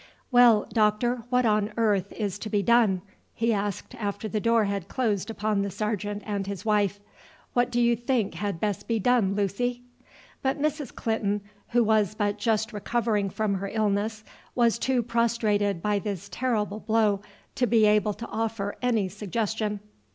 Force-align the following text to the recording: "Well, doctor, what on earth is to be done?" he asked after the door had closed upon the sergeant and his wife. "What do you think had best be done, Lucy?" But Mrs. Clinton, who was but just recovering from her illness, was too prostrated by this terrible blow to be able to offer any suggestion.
"Well, 0.31 0.65
doctor, 0.73 1.25
what 1.29 1.45
on 1.45 1.73
earth 1.77 2.11
is 2.13 2.39
to 2.39 2.49
be 2.49 2.63
done?" 2.63 3.03
he 3.35 3.53
asked 3.53 3.93
after 3.93 4.27
the 4.27 4.39
door 4.39 4.63
had 4.63 4.87
closed 4.87 5.29
upon 5.29 5.61
the 5.61 5.69
sergeant 5.69 6.23
and 6.25 6.47
his 6.47 6.65
wife. 6.65 6.99
"What 7.53 7.69
do 7.69 7.79
you 7.79 7.95
think 7.95 8.33
had 8.33 8.59
best 8.59 8.87
be 8.87 8.97
done, 8.97 9.35
Lucy?" 9.35 9.83
But 10.41 10.57
Mrs. 10.59 10.95
Clinton, 10.95 11.41
who 11.67 11.83
was 11.83 12.15
but 12.15 12.39
just 12.39 12.73
recovering 12.73 13.29
from 13.29 13.53
her 13.53 13.69
illness, 13.71 14.23
was 14.55 14.79
too 14.79 15.03
prostrated 15.03 15.83
by 15.83 15.99
this 15.99 16.29
terrible 16.29 16.79
blow 16.79 17.21
to 17.53 17.67
be 17.67 17.85
able 17.85 18.15
to 18.15 18.25
offer 18.27 18.77
any 18.81 19.07
suggestion. 19.07 19.81